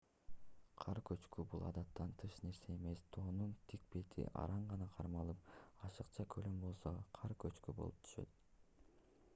[0.83, 5.45] кар көчкү бул адаттан тыш нерсе эмес тоонун тик бети араң гана кармалып
[5.91, 8.37] ашыкча көлөмү болсо кар көчкү болуп түшөт